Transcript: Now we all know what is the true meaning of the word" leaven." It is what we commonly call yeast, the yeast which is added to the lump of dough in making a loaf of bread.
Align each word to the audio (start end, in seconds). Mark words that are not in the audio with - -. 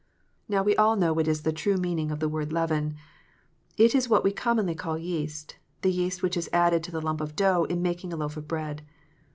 Now 0.49 0.63
we 0.63 0.75
all 0.77 0.95
know 0.95 1.13
what 1.13 1.27
is 1.27 1.43
the 1.43 1.53
true 1.53 1.77
meaning 1.77 2.09
of 2.09 2.19
the 2.19 2.27
word" 2.27 2.51
leaven." 2.51 2.95
It 3.77 3.93
is 3.93 4.09
what 4.09 4.23
we 4.23 4.31
commonly 4.31 4.73
call 4.73 4.97
yeast, 4.97 5.57
the 5.83 5.91
yeast 5.91 6.23
which 6.23 6.35
is 6.35 6.49
added 6.51 6.83
to 6.85 6.91
the 6.91 7.01
lump 7.03 7.21
of 7.21 7.35
dough 7.35 7.65
in 7.65 7.83
making 7.83 8.11
a 8.11 8.15
loaf 8.15 8.35
of 8.35 8.47
bread. 8.47 8.81